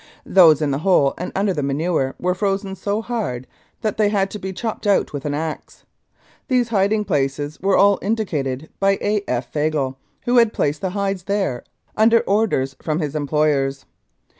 Those 0.25 0.63
in 0.63 0.71
the 0.71 0.79
hole 0.79 1.13
and 1.19 1.31
under 1.35 1.53
the 1.53 1.61
manure 1.61 2.15
were 2.19 2.33
frozen 2.33 2.73
so 2.75 3.03
hard 3.03 3.45
that 3.81 3.97
they 3.97 4.09
had 4.09 4.31
to 4.31 4.39
be 4.39 4.51
chopped 4.51 4.87
out 4.87 5.13
with 5.13 5.25
an 5.25 5.35
axe. 5.35 5.85
These 6.47 6.69
hiding 6.69 7.05
places 7.05 7.59
were 7.61 7.77
all 7.77 7.99
indicated 8.01 8.69
by 8.79 8.97
A. 8.99 9.21
F. 9.27 9.51
Fagle, 9.53 9.97
who 10.25 10.39
had 10.39 10.53
placed 10.53 10.81
the 10.81 10.89
hides 10.89 11.25
there 11.25 11.63
under 11.95 12.21
orders 12.21 12.75
from 12.81 12.97
his 12.99 13.13
employers. 13.15 13.85